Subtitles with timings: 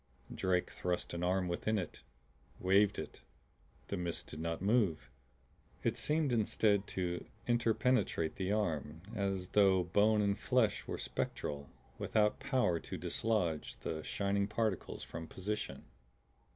[0.33, 2.01] Drake thrust an arm within it,
[2.57, 3.21] waved it;
[3.89, 5.11] the mist did not move.
[5.83, 11.69] It seemed instead to interpenetrate the arm as though bone and flesh were spectral,
[11.99, 15.85] without power to dislodge the shining particles from position.